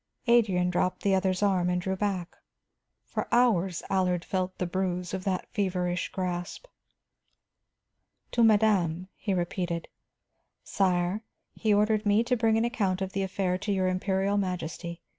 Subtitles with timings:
[0.25, 2.35] Adrian dropped the other's arm and drew back;
[3.05, 6.65] for hours Allard felt the bruise of that feverish grasp.
[8.31, 9.89] "To madame," he repeated.
[10.63, 11.21] "Sire,
[11.53, 15.03] he ordered me to bring an account of the affair to your Imperial Majesty.